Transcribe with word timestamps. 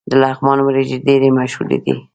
د 0.09 0.11
لغمان 0.23 0.59
وریجې 0.61 0.97
ډیرې 1.07 1.29
مشهورې 1.37 1.77
دي. 1.83 1.95